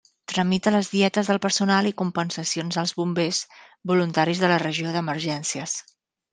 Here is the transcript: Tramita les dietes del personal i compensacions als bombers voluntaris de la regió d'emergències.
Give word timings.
Tramita 0.31 0.71
les 0.75 0.87
dietes 0.93 1.29
del 1.31 1.39
personal 1.43 1.89
i 1.89 1.93
compensacions 2.03 2.81
als 2.85 2.95
bombers 3.03 3.43
voluntaris 3.95 4.45
de 4.45 4.53
la 4.55 4.61
regió 4.67 4.99
d'emergències. 4.99 5.81